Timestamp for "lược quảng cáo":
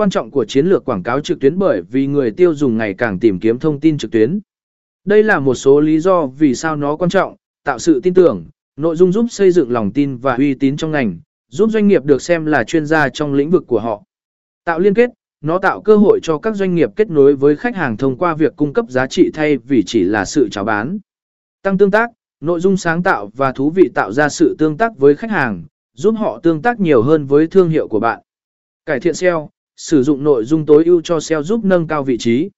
0.66-1.20